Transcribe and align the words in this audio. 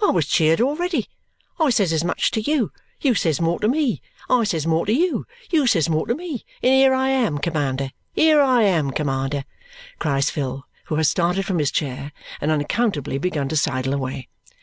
I 0.00 0.10
was 0.12 0.26
cheered 0.26 0.62
already! 0.62 1.08
I 1.60 1.68
says 1.68 1.92
as 1.92 2.02
much 2.02 2.30
to 2.30 2.40
you, 2.40 2.72
you 3.02 3.14
says 3.14 3.38
more 3.38 3.60
to 3.60 3.68
me, 3.68 4.00
I 4.30 4.44
says 4.44 4.66
more 4.66 4.86
to 4.86 4.92
you, 4.94 5.26
you 5.50 5.66
says 5.66 5.90
more 5.90 6.06
to 6.06 6.14
me, 6.14 6.46
and 6.62 6.72
here 6.72 6.94
I 6.94 7.10
am, 7.10 7.36
commander! 7.36 7.90
Here 8.14 8.40
I 8.40 8.62
am, 8.62 8.92
commander!" 8.92 9.44
cries 9.98 10.30
Phil, 10.30 10.64
who 10.86 10.94
has 10.94 11.10
started 11.10 11.44
from 11.44 11.58
his 11.58 11.70
chair 11.70 12.12
and 12.40 12.50
unaccountably 12.50 13.18
begun 13.18 13.50
to 13.50 13.56
sidle 13.56 13.92
away. 13.92 14.30